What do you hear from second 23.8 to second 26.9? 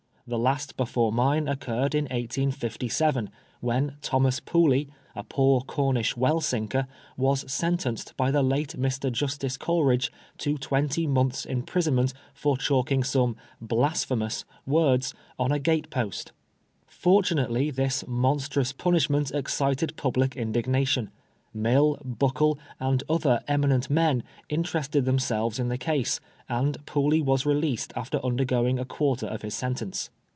men, interested themselves in the case, and